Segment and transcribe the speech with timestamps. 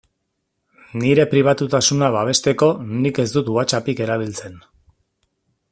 [1.01, 2.69] Nire pribatutasuna babesteko
[3.03, 4.57] nik ez dut WhatsAppik erabiltzen.